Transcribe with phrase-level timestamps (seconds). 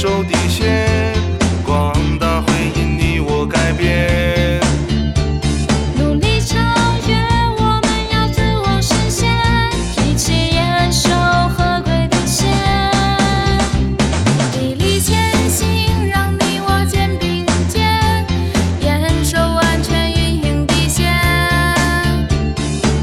[0.00, 1.12] 守底线，
[1.66, 4.60] 广大会因你我改变。
[5.96, 6.56] 努力超
[7.08, 7.16] 越，
[7.58, 9.28] 我们要自我实现，
[10.06, 11.10] 一起严守
[11.48, 12.46] 合规底线。
[14.52, 18.24] 砥砺前行，让你我肩并肩，
[18.80, 21.12] 严守安全运营底线。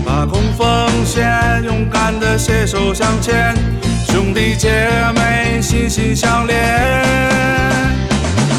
[0.05, 3.53] 把控风险，勇敢的携手向前，
[4.15, 4.71] 兄弟姐
[5.13, 6.55] 妹心心相连。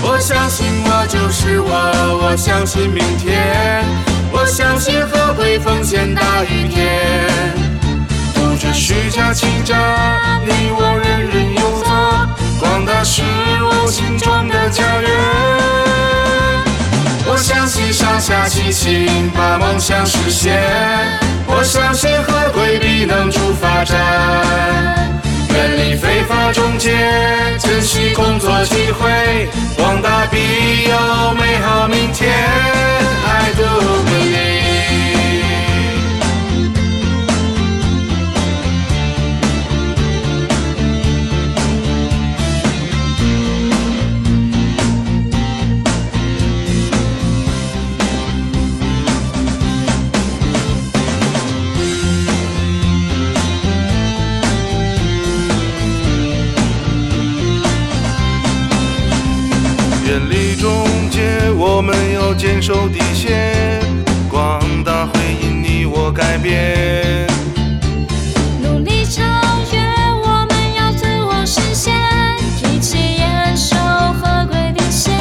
[0.03, 3.83] 我相信我就是我，我相信明天，
[4.31, 7.01] 我相信合规奉献大于天。
[8.35, 9.75] 杜绝虚假欺诈，
[10.45, 11.89] 你我人人有责，
[12.61, 13.23] 广大是
[13.63, 15.11] 我心中的家园。
[17.25, 20.61] 我相信上下齐心，把梦想实现。
[21.49, 23.85] 我相信合规必能出发，
[26.53, 26.91] 中介，
[27.59, 31.56] 珍惜工作机会，广大必有美
[60.17, 63.79] 远离中介，我们要坚守底线，
[64.31, 65.13] 广大会
[65.43, 67.27] 因你我改变。
[68.63, 69.23] 努力超
[69.71, 69.79] 越，
[70.25, 71.95] 我们要自我实现，
[72.63, 75.13] 一起严守合规底线。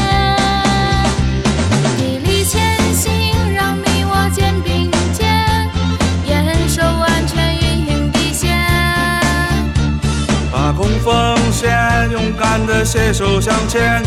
[2.00, 5.70] 砥砺前行，让你我肩并肩，
[6.26, 8.58] 严守安全运营底线。
[10.50, 14.02] 把控风险，勇敢的携手向前，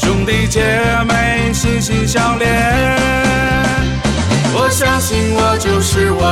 [0.00, 0.62] 兄弟姐
[1.06, 2.48] 妹心心相连。
[4.54, 6.22] 我相信我就是我，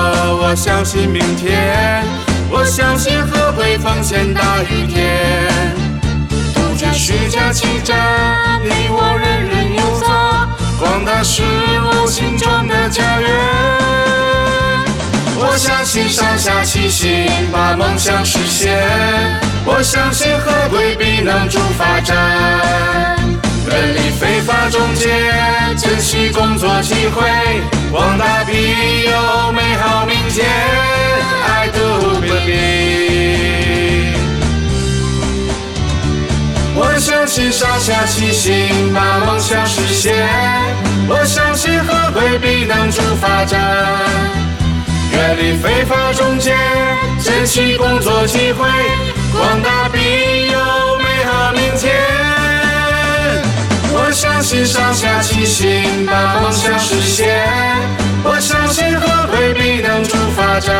[0.43, 2.03] 我相信明天，
[2.51, 5.29] 我相信合规风险大于天。
[6.55, 7.95] 杜绝虚假欺诈，
[8.65, 10.07] 你我人人有责，
[10.81, 13.29] 广大是我心中的家园。
[15.41, 18.79] 我相信上下齐心，把梦想实现。
[19.67, 23.18] 我相信合规必能助发展，
[23.69, 25.09] 远离非法中介，
[25.77, 27.29] 珍惜工作机会，
[27.93, 30.47] 广大必有美好明天。
[31.47, 32.49] I do believe。
[36.75, 40.15] 我相信上下齐心，把梦想实现。
[41.07, 43.61] 我相信合规必能助发展。
[45.13, 46.55] 远离非法中介，
[47.23, 48.67] 珍惜工作机会，
[49.33, 49.99] 广大必
[54.49, 57.45] 心上下齐心，把梦想实现。
[58.25, 60.75] 我相信合规必能助发展，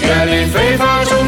[0.00, 1.23] 远离非法中，